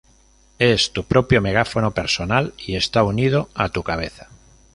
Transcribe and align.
Es 0.57 0.93
tu 0.93 1.03
propio 1.03 1.43
megáfono 1.43 1.91
personal 1.93 2.55
y 2.57 2.75
está 2.75 3.03
unido 3.03 3.49
a 3.53 3.69
tu 3.69 3.83
cabeza! 3.83 4.29